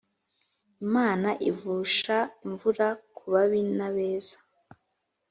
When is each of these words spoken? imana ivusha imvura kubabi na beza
imana 0.85 1.29
ivusha 1.49 2.17
imvura 2.45 2.87
kubabi 3.15 3.59
na 3.77 3.87
beza 3.95 4.37